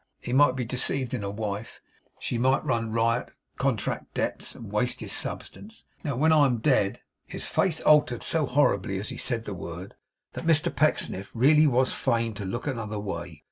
[0.19, 1.79] He might be deceived in a wife.
[2.17, 5.83] She might run riot, contract debts, and waste his substance.
[6.03, 9.93] Now when I am dead' His face altered so horribly as he said the word,
[10.33, 13.39] that Mr Pecksniff really was fain to look another way.